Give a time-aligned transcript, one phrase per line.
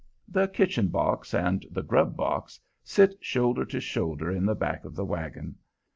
[0.27, 4.95] The "kitchen box" and the "grub box" sit shoulder to shoulder in the back of
[4.95, 5.57] the wagon.